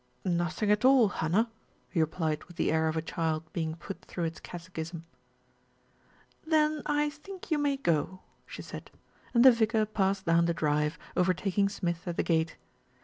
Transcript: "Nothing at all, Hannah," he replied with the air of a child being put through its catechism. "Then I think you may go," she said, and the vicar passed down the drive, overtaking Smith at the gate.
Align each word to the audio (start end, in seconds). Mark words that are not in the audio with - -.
"Nothing 0.25 0.71
at 0.71 0.83
all, 0.83 1.09
Hannah," 1.09 1.51
he 1.87 1.99
replied 2.01 2.45
with 2.45 2.55
the 2.57 2.71
air 2.71 2.87
of 2.87 2.97
a 2.97 3.03
child 3.03 3.43
being 3.53 3.75
put 3.75 4.03
through 4.03 4.23
its 4.23 4.39
catechism. 4.39 5.05
"Then 6.43 6.81
I 6.87 7.11
think 7.11 7.51
you 7.51 7.59
may 7.59 7.77
go," 7.77 8.21
she 8.47 8.63
said, 8.63 8.89
and 9.35 9.45
the 9.45 9.51
vicar 9.51 9.85
passed 9.85 10.25
down 10.25 10.45
the 10.45 10.55
drive, 10.55 10.97
overtaking 11.15 11.69
Smith 11.69 12.07
at 12.07 12.17
the 12.17 12.23
gate. 12.23 12.57